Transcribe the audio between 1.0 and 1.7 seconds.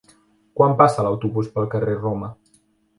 l'autobús